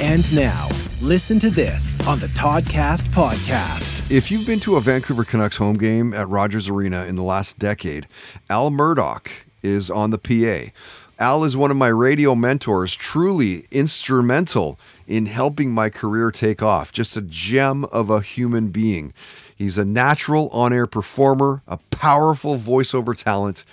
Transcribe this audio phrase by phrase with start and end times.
[0.00, 0.68] And now,
[1.02, 4.08] listen to this on the Toddcast podcast.
[4.12, 7.58] If you've been to a Vancouver Canucks home game at Rogers Arena in the last
[7.58, 8.06] decade,
[8.48, 9.28] Al Murdoch
[9.60, 10.70] is on the PA.
[11.18, 16.92] Al is one of my radio mentors, truly instrumental in helping my career take off.
[16.92, 19.12] Just a gem of a human being.
[19.56, 23.64] He's a natural on air performer, a powerful voiceover talent.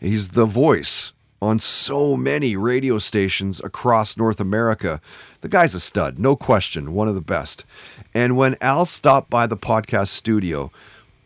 [0.00, 5.00] He's the voice on so many radio stations across North America.
[5.40, 7.64] The guy's a stud, no question, one of the best.
[8.14, 10.70] And when Al stopped by the podcast studio,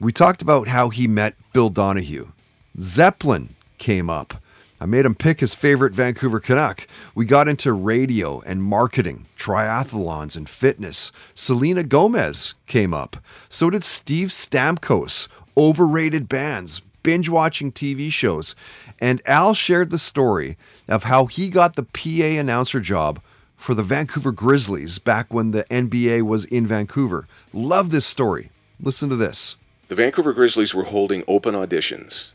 [0.01, 2.33] we talked about how he met Phil Donahue.
[2.81, 4.35] Zeppelin came up.
[4.83, 6.87] I made him pick his favorite Vancouver Canuck.
[7.15, 11.13] We got into radio and marketing, triathlons and fitness.
[11.35, 13.19] Selena Gomez came up.
[13.51, 18.55] So did Steve Stamkos, overrated bands, binge watching TV shows.
[18.99, 20.57] And Al shared the story
[20.89, 23.21] of how he got the PA announcer job
[23.57, 27.27] for the Vancouver Grizzlies back when the NBA was in Vancouver.
[27.53, 28.51] Love this story.
[28.81, 29.57] Listen to this.
[29.89, 32.31] The Vancouver Grizzlies were holding open auditions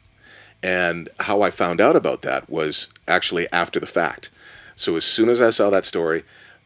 [0.65, 4.31] and how I found out about that was actually after the fact.
[4.75, 6.23] So as soon as I saw that story,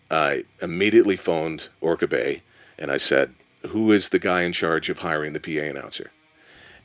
[0.09, 2.41] I immediately phoned Orca Bay
[2.77, 3.33] and I said,
[3.67, 6.11] Who is the guy in charge of hiring the PA announcer?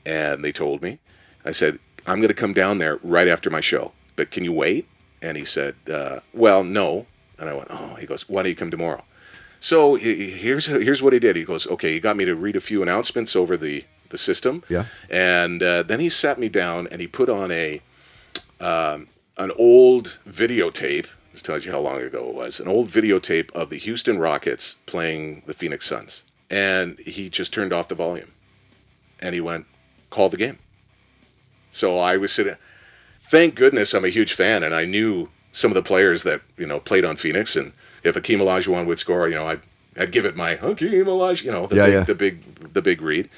[0.06, 0.98] And they told me.
[1.44, 4.52] I said, I'm going to come down there right after my show, but can you
[4.52, 4.86] wait?
[5.22, 7.06] And he said, uh, Well, no.
[7.38, 9.04] And I went, Oh, he goes, Why don't you come tomorrow?
[9.60, 11.36] So here's here's what he did.
[11.36, 14.62] He goes, Okay, he got me to read a few announcements over the the system.
[14.68, 14.84] Yeah.
[15.08, 17.80] And uh, then he sat me down and he put on a
[18.60, 21.06] um, an old videotape.
[21.32, 22.60] This tells you how long ago it was.
[22.60, 26.22] An old videotape of the Houston Rockets playing the Phoenix Suns.
[26.50, 28.32] And he just turned off the volume.
[29.18, 29.66] And he went,
[30.14, 30.58] call the game.
[31.70, 32.56] So I was sitting.
[33.20, 36.66] Thank goodness I'm a huge fan, and I knew some of the players that you
[36.66, 37.56] know played on Phoenix.
[37.56, 37.72] And
[38.04, 39.60] if Akeem Olajuwon would score, you know, I'd,
[39.96, 42.04] I'd give it my Akeem Olajuwon, you know, the, Yeah, big, yeah.
[42.04, 43.28] the big the big read.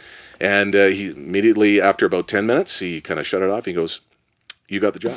[0.40, 3.64] And uh, he immediately after about ten minutes, he kind of shut it off.
[3.64, 4.00] He goes,
[4.68, 5.16] "You got the job."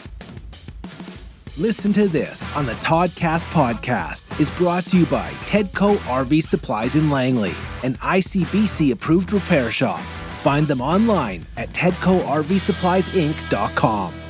[1.57, 6.95] Listen to this on the Toddcast podcast is brought to you by Tedco RV Supplies
[6.95, 7.51] in Langley,
[7.83, 9.99] an ICBC approved repair shop.
[10.39, 14.28] Find them online at TedcoRVSuppliesInc.com.